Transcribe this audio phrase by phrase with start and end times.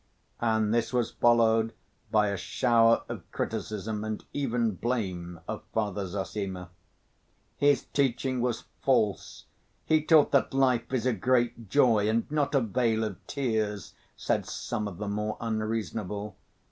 [0.39, 1.73] And this was followed
[2.09, 6.69] by a shower of criticism and even blame of Father Zossima.
[7.55, 9.45] "His teaching was false;
[9.85, 14.47] he taught that life is a great joy and not a vale of tears," said
[14.47, 16.35] some of the more unreasonable.